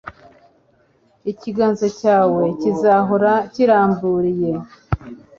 Ikiganza 1.31 1.87
cyawe 1.99 2.43
kizahore 2.59 3.31
kiramburiye 3.53 4.51